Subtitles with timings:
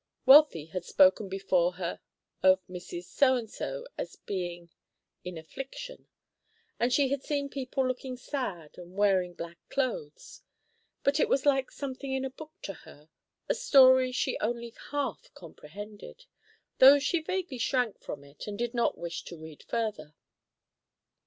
[0.25, 1.99] Wealthy had spoken before her
[2.41, 3.03] of Mrs.
[3.03, 4.71] So and so as being
[5.23, 6.07] "in affliction,"
[6.79, 10.41] and she had seen people looking sad and wearing black clothes,
[11.03, 13.09] but it was like something in a book to her,
[13.47, 16.25] a story she only half comprehended;
[16.79, 20.15] though she vaguely shrank from it, and did not wish to read further.